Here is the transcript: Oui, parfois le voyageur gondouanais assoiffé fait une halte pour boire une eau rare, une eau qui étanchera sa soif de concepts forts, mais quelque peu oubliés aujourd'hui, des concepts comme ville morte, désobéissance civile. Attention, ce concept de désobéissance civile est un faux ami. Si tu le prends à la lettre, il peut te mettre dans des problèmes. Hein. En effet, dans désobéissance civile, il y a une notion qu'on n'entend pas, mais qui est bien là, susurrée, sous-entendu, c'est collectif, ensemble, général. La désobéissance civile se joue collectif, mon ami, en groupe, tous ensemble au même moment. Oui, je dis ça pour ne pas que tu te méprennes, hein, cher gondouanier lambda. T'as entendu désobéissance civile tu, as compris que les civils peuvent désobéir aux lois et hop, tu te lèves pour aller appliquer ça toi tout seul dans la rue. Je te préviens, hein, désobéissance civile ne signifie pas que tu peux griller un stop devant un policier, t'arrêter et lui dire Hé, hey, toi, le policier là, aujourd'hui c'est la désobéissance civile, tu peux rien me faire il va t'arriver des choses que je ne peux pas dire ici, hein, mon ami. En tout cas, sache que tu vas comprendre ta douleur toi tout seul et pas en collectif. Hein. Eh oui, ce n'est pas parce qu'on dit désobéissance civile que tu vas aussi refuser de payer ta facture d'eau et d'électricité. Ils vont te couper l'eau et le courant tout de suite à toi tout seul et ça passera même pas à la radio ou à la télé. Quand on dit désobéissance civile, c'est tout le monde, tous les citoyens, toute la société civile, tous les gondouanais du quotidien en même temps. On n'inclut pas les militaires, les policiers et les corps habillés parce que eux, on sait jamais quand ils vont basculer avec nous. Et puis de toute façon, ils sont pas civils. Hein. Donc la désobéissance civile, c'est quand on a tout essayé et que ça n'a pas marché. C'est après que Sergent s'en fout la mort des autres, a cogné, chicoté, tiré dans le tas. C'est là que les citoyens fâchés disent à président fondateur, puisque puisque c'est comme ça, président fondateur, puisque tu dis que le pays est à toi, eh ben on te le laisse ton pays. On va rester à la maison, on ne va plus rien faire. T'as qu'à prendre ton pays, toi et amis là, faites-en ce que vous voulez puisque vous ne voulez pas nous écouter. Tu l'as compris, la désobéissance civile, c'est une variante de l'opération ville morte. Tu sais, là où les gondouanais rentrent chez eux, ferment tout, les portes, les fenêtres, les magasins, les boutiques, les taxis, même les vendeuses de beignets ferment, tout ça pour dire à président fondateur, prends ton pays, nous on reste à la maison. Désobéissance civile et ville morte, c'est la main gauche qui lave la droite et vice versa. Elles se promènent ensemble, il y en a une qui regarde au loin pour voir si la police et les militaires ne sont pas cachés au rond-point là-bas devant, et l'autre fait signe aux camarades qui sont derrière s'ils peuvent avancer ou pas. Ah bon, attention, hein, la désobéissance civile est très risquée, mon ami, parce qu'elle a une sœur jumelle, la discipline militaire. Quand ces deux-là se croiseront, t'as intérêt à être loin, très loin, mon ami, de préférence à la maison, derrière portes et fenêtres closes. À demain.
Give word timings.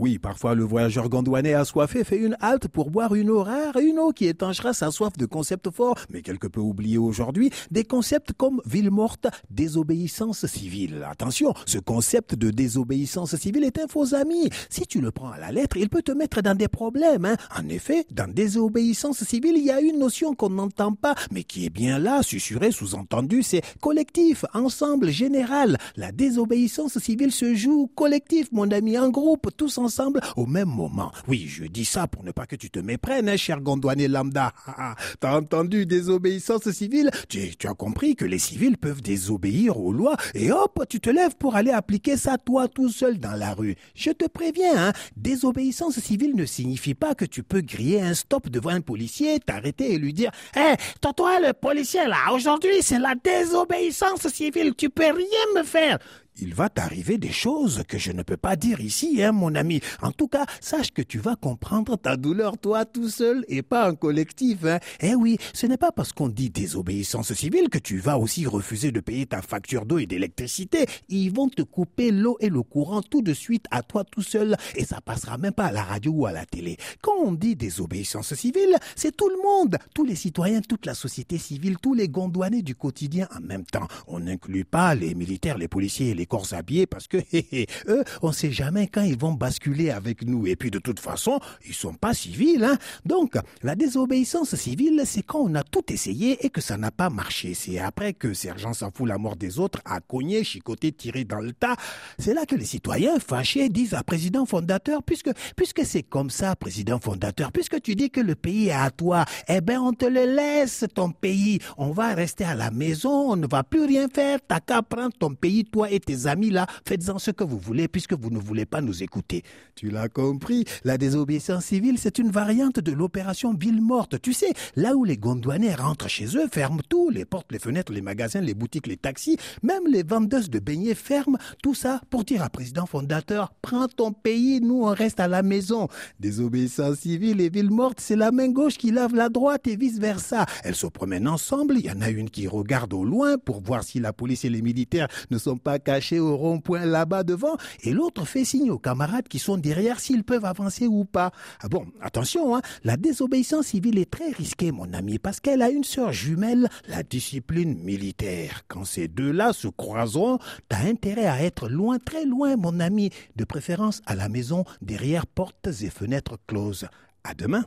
Oui, 0.00 0.18
parfois 0.18 0.54
le 0.54 0.64
voyageur 0.64 1.10
gondouanais 1.10 1.52
assoiffé 1.52 2.04
fait 2.04 2.16
une 2.16 2.34
halte 2.40 2.68
pour 2.68 2.90
boire 2.90 3.14
une 3.14 3.28
eau 3.28 3.42
rare, 3.42 3.76
une 3.76 3.98
eau 3.98 4.12
qui 4.12 4.24
étanchera 4.28 4.72
sa 4.72 4.90
soif 4.90 5.12
de 5.18 5.26
concepts 5.26 5.70
forts, 5.70 5.98
mais 6.08 6.22
quelque 6.22 6.46
peu 6.46 6.60
oubliés 6.60 6.96
aujourd'hui, 6.96 7.50
des 7.70 7.84
concepts 7.84 8.32
comme 8.32 8.62
ville 8.64 8.90
morte, 8.90 9.26
désobéissance 9.50 10.46
civile. 10.46 11.06
Attention, 11.06 11.52
ce 11.66 11.76
concept 11.76 12.34
de 12.34 12.50
désobéissance 12.50 13.36
civile 13.36 13.64
est 13.64 13.78
un 13.78 13.88
faux 13.88 14.14
ami. 14.14 14.48
Si 14.70 14.86
tu 14.86 15.02
le 15.02 15.10
prends 15.10 15.32
à 15.32 15.38
la 15.38 15.52
lettre, 15.52 15.76
il 15.76 15.90
peut 15.90 16.00
te 16.00 16.12
mettre 16.12 16.40
dans 16.40 16.56
des 16.56 16.68
problèmes. 16.68 17.26
Hein. 17.26 17.36
En 17.54 17.68
effet, 17.68 18.06
dans 18.10 18.32
désobéissance 18.32 19.22
civile, 19.22 19.58
il 19.58 19.64
y 19.66 19.70
a 19.70 19.82
une 19.82 19.98
notion 19.98 20.34
qu'on 20.34 20.48
n'entend 20.48 20.94
pas, 20.94 21.14
mais 21.30 21.44
qui 21.44 21.66
est 21.66 21.70
bien 21.70 21.98
là, 21.98 22.22
susurrée, 22.22 22.72
sous-entendu, 22.72 23.42
c'est 23.42 23.60
collectif, 23.82 24.46
ensemble, 24.54 25.10
général. 25.10 25.76
La 25.96 26.10
désobéissance 26.10 26.98
civile 26.98 27.32
se 27.32 27.54
joue 27.54 27.90
collectif, 27.94 28.48
mon 28.50 28.70
ami, 28.70 28.98
en 28.98 29.10
groupe, 29.10 29.50
tous 29.58 29.76
ensemble 29.76 29.89
au 30.36 30.46
même 30.46 30.68
moment. 30.68 31.12
Oui, 31.28 31.46
je 31.48 31.64
dis 31.64 31.84
ça 31.84 32.06
pour 32.06 32.24
ne 32.24 32.32
pas 32.32 32.46
que 32.46 32.56
tu 32.56 32.70
te 32.70 32.78
méprennes, 32.78 33.28
hein, 33.28 33.36
cher 33.36 33.60
gondouanier 33.60 34.08
lambda. 34.08 34.52
T'as 35.20 35.36
entendu 35.36 35.86
désobéissance 35.86 36.70
civile 36.70 37.10
tu, 37.28 37.66
as 37.66 37.74
compris 37.74 38.16
que 38.16 38.24
les 38.24 38.38
civils 38.38 38.76
peuvent 38.76 39.02
désobéir 39.02 39.78
aux 39.78 39.92
lois 39.92 40.16
et 40.34 40.52
hop, 40.52 40.84
tu 40.88 41.00
te 41.00 41.10
lèves 41.10 41.36
pour 41.36 41.56
aller 41.56 41.70
appliquer 41.70 42.16
ça 42.16 42.38
toi 42.38 42.68
tout 42.68 42.88
seul 42.88 43.18
dans 43.18 43.32
la 43.32 43.54
rue. 43.54 43.76
Je 43.94 44.10
te 44.10 44.26
préviens, 44.26 44.88
hein, 44.88 44.92
désobéissance 45.16 45.98
civile 45.98 46.34
ne 46.36 46.44
signifie 46.44 46.94
pas 46.94 47.14
que 47.14 47.24
tu 47.24 47.42
peux 47.42 47.60
griller 47.60 48.00
un 48.00 48.14
stop 48.14 48.48
devant 48.48 48.70
un 48.70 48.80
policier, 48.80 49.38
t'arrêter 49.40 49.94
et 49.94 49.98
lui 49.98 50.12
dire 50.12 50.30
Hé, 50.56 50.60
hey, 50.60 50.76
toi, 51.16 51.40
le 51.40 51.52
policier 51.52 52.06
là, 52.06 52.32
aujourd'hui 52.32 52.82
c'est 52.82 52.98
la 52.98 53.14
désobéissance 53.14 54.26
civile, 54.28 54.74
tu 54.76 54.90
peux 54.90 55.04
rien 55.04 55.60
me 55.60 55.62
faire 55.62 55.98
il 56.40 56.54
va 56.54 56.68
t'arriver 56.68 57.18
des 57.18 57.32
choses 57.32 57.82
que 57.86 57.98
je 57.98 58.12
ne 58.12 58.22
peux 58.22 58.36
pas 58.36 58.56
dire 58.56 58.80
ici, 58.80 59.22
hein, 59.22 59.32
mon 59.32 59.54
ami. 59.54 59.80
En 60.02 60.12
tout 60.12 60.28
cas, 60.28 60.46
sache 60.60 60.90
que 60.92 61.02
tu 61.02 61.18
vas 61.18 61.36
comprendre 61.36 61.96
ta 61.96 62.16
douleur 62.16 62.58
toi 62.58 62.84
tout 62.84 63.08
seul 63.08 63.44
et 63.48 63.62
pas 63.62 63.90
en 63.90 63.94
collectif. 63.94 64.64
Hein. 64.64 64.78
Eh 65.00 65.14
oui, 65.14 65.38
ce 65.52 65.66
n'est 65.66 65.76
pas 65.76 65.92
parce 65.92 66.12
qu'on 66.12 66.28
dit 66.28 66.50
désobéissance 66.50 67.32
civile 67.34 67.68
que 67.68 67.78
tu 67.78 67.98
vas 67.98 68.18
aussi 68.18 68.46
refuser 68.46 68.90
de 68.92 69.00
payer 69.00 69.26
ta 69.26 69.42
facture 69.42 69.86
d'eau 69.86 69.98
et 69.98 70.06
d'électricité. 70.06 70.86
Ils 71.08 71.32
vont 71.32 71.48
te 71.48 71.62
couper 71.62 72.10
l'eau 72.10 72.36
et 72.40 72.48
le 72.48 72.62
courant 72.62 73.02
tout 73.02 73.22
de 73.22 73.34
suite 73.34 73.66
à 73.70 73.82
toi 73.82 74.04
tout 74.04 74.22
seul 74.22 74.56
et 74.76 74.84
ça 74.84 75.00
passera 75.00 75.38
même 75.38 75.52
pas 75.52 75.66
à 75.66 75.72
la 75.72 75.82
radio 75.82 76.12
ou 76.12 76.26
à 76.26 76.32
la 76.32 76.46
télé. 76.46 76.76
Quand 77.02 77.16
on 77.22 77.32
dit 77.32 77.56
désobéissance 77.56 78.34
civile, 78.34 78.76
c'est 78.96 79.16
tout 79.16 79.28
le 79.28 79.42
monde, 79.42 79.76
tous 79.94 80.04
les 80.04 80.14
citoyens, 80.14 80.60
toute 80.60 80.86
la 80.86 80.94
société 80.94 81.38
civile, 81.38 81.76
tous 81.82 81.94
les 81.94 82.08
gondouanais 82.08 82.62
du 82.62 82.74
quotidien 82.74 83.28
en 83.36 83.40
même 83.40 83.64
temps. 83.64 83.86
On 84.06 84.20
n'inclut 84.20 84.64
pas 84.64 84.94
les 84.94 85.14
militaires, 85.14 85.58
les 85.58 85.68
policiers 85.68 86.10
et 86.10 86.14
les 86.14 86.26
corps 86.30 86.54
habillés 86.54 86.86
parce 86.86 87.08
que 87.08 87.18
eux, 87.88 88.04
on 88.22 88.32
sait 88.32 88.52
jamais 88.52 88.86
quand 88.86 89.02
ils 89.02 89.18
vont 89.18 89.32
basculer 89.32 89.90
avec 89.90 90.24
nous. 90.24 90.46
Et 90.46 90.56
puis 90.56 90.70
de 90.70 90.78
toute 90.78 91.00
façon, 91.00 91.40
ils 91.66 91.74
sont 91.74 91.94
pas 91.94 92.14
civils. 92.14 92.64
Hein. 92.64 92.78
Donc 93.04 93.34
la 93.62 93.74
désobéissance 93.74 94.54
civile, 94.54 95.02
c'est 95.04 95.22
quand 95.22 95.40
on 95.40 95.54
a 95.54 95.64
tout 95.64 95.92
essayé 95.92 96.44
et 96.46 96.50
que 96.50 96.60
ça 96.60 96.78
n'a 96.78 96.90
pas 96.90 97.10
marché. 97.10 97.54
C'est 97.54 97.78
après 97.78 98.14
que 98.14 98.32
Sergent 98.32 98.72
s'en 98.72 98.90
fout 98.90 99.08
la 99.08 99.18
mort 99.18 99.36
des 99.36 99.58
autres, 99.58 99.80
a 99.84 100.00
cogné, 100.00 100.44
chicoté, 100.44 100.92
tiré 100.92 101.24
dans 101.24 101.40
le 101.40 101.52
tas. 101.52 101.76
C'est 102.18 102.32
là 102.32 102.46
que 102.46 102.54
les 102.54 102.64
citoyens 102.64 103.18
fâchés 103.18 103.68
disent 103.68 103.94
à 103.94 104.04
président 104.04 104.46
fondateur, 104.46 105.02
puisque 105.02 105.30
puisque 105.56 105.84
c'est 105.84 106.04
comme 106.04 106.30
ça, 106.30 106.54
président 106.54 107.00
fondateur, 107.00 107.50
puisque 107.50 107.80
tu 107.82 107.94
dis 107.96 108.10
que 108.10 108.20
le 108.20 108.34
pays 108.34 108.68
est 108.68 108.72
à 108.72 108.90
toi, 108.90 109.24
eh 109.48 109.60
ben 109.60 109.80
on 109.80 109.92
te 109.92 110.06
le 110.06 110.24
laisse 110.24 110.84
ton 110.94 111.10
pays. 111.10 111.58
On 111.76 111.90
va 111.90 112.14
rester 112.14 112.44
à 112.44 112.54
la 112.54 112.70
maison, 112.70 113.32
on 113.32 113.36
ne 113.36 113.46
va 113.46 113.64
plus 113.64 113.84
rien 113.84 114.08
faire. 114.08 114.38
T'as 114.46 114.60
qu'à 114.60 114.82
prendre 114.82 115.16
ton 115.18 115.34
pays, 115.34 115.64
toi 115.64 115.90
et 115.90 116.00
amis 116.26 116.50
là, 116.50 116.66
faites-en 116.86 117.18
ce 117.18 117.30
que 117.30 117.44
vous 117.44 117.58
voulez 117.58 117.88
puisque 117.88 118.14
vous 118.14 118.30
ne 118.30 118.38
voulez 118.38 118.66
pas 118.66 118.80
nous 118.80 119.02
écouter. 119.02 119.42
Tu 119.74 119.90
l'as 119.90 120.08
compris, 120.08 120.64
la 120.84 120.98
désobéissance 120.98 121.66
civile, 121.66 121.98
c'est 121.98 122.18
une 122.18 122.30
variante 122.30 122.80
de 122.80 122.92
l'opération 122.92 123.54
ville 123.54 123.80
morte. 123.80 124.20
Tu 124.20 124.32
sais, 124.32 124.52
là 124.76 124.96
où 124.96 125.04
les 125.04 125.16
gondouanais 125.16 125.74
rentrent 125.74 126.08
chez 126.08 126.36
eux, 126.36 126.48
ferment 126.52 126.82
tout, 126.88 127.10
les 127.10 127.24
portes, 127.24 127.52
les 127.52 127.58
fenêtres, 127.58 127.92
les 127.92 128.02
magasins, 128.02 128.40
les 128.40 128.54
boutiques, 128.54 128.86
les 128.86 128.96
taxis, 128.96 129.36
même 129.62 129.86
les 129.86 130.02
vendeuses 130.02 130.50
de 130.50 130.58
beignets 130.58 130.94
ferment, 130.94 131.38
tout 131.62 131.74
ça 131.74 132.00
pour 132.10 132.24
dire 132.24 132.42
à 132.42 132.50
président 132.50 132.86
fondateur, 132.86 133.52
prends 133.62 133.88
ton 133.88 134.12
pays, 134.12 134.60
nous 134.60 134.82
on 134.82 134.92
reste 134.92 135.20
à 135.20 135.28
la 135.28 135.42
maison. 135.42 135.88
Désobéissance 136.18 136.98
civile 136.98 137.40
et 137.40 137.48
ville 137.48 137.70
morte, 137.70 138.00
c'est 138.00 138.16
la 138.16 138.32
main 138.32 138.48
gauche 138.48 138.78
qui 138.78 138.90
lave 138.90 139.14
la 139.14 139.28
droite 139.28 139.66
et 139.66 139.76
vice 139.76 139.98
versa. 139.98 140.46
Elles 140.64 140.74
se 140.74 140.86
promènent 140.86 141.28
ensemble, 141.28 141.76
il 141.78 141.86
y 141.86 141.90
en 141.90 142.00
a 142.00 142.10
une 142.10 142.30
qui 142.30 142.46
regarde 142.48 142.92
au 142.94 143.04
loin 143.04 143.38
pour 143.38 143.60
voir 143.60 143.84
si 143.84 144.00
la 144.00 144.12
police 144.12 144.44
et 144.44 144.50
les 144.50 144.62
militaires 144.62 145.08
ne 145.30 145.38
sont 145.38 145.56
pas 145.56 145.78
cachés 145.78 145.99
au 146.18 146.36
rond-point 146.36 146.84
là-bas 146.84 147.22
devant, 147.22 147.56
et 147.82 147.92
l'autre 147.92 148.24
fait 148.24 148.44
signe 148.44 148.70
aux 148.70 148.78
camarades 148.78 149.28
qui 149.28 149.38
sont 149.38 149.56
derrière 149.56 150.00
s'ils 150.00 150.24
peuvent 150.24 150.44
avancer 150.44 150.86
ou 150.86 151.04
pas. 151.04 151.32
Ah 151.60 151.68
bon, 151.68 151.86
attention, 152.00 152.56
hein, 152.56 152.62
la 152.84 152.96
désobéissance 152.96 153.66
civile 153.66 153.98
est 153.98 154.10
très 154.10 154.30
risquée, 154.30 154.72
mon 154.72 154.92
ami, 154.92 155.18
parce 155.18 155.40
qu'elle 155.40 155.62
a 155.62 155.70
une 155.70 155.84
sœur 155.84 156.12
jumelle, 156.12 156.68
la 156.88 157.02
discipline 157.02 157.78
militaire. 157.82 158.62
Quand 158.68 158.84
ces 158.84 159.08
deux-là 159.08 159.52
se 159.52 159.68
croiseront, 159.68 160.38
t'as 160.68 160.84
intérêt 160.84 161.26
à 161.26 161.42
être 161.42 161.68
loin, 161.68 161.98
très 161.98 162.24
loin, 162.24 162.56
mon 162.56 162.80
ami, 162.80 163.10
de 163.36 163.44
préférence 163.44 164.02
à 164.06 164.14
la 164.14 164.28
maison, 164.28 164.64
derrière 164.82 165.26
portes 165.26 165.68
et 165.82 165.90
fenêtres 165.90 166.38
closes. 166.46 166.86
À 167.22 167.34
demain. 167.34 167.58